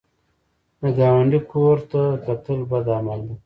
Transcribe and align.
د 0.79 0.83
ګاونډي 0.97 1.39
کور 1.51 1.77
ته 1.91 2.01
کتل 2.25 2.59
بد 2.69 2.87
عمل 2.97 3.19
دی 3.27 3.35